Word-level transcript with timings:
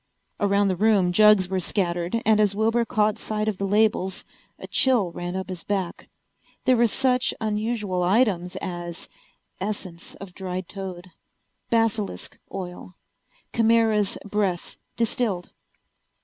Around 0.39 0.69
the 0.69 0.75
room 0.75 1.11
jugs 1.11 1.47
were 1.47 1.59
scattered, 1.59 2.23
and 2.25 2.39
as 2.39 2.55
Wilbur 2.55 2.85
caught 2.85 3.19
sight 3.19 3.47
of 3.47 3.59
the 3.59 3.67
labels 3.67 4.25
a 4.57 4.65
chill 4.65 5.11
ran 5.11 5.35
up 5.35 5.47
his 5.49 5.63
back. 5.63 6.09
There 6.65 6.75
were 6.75 6.87
such 6.87 7.35
unusual 7.39 8.01
items 8.01 8.55
as 8.63 9.07
Essence 9.59 10.15
of 10.15 10.33
Dried 10.33 10.67
Toad, 10.67 11.11
Basilisk 11.69 12.39
Oil, 12.51 12.95
Chimera's 13.55 14.17
Breath 14.25 14.75
Distilled. 14.97 15.51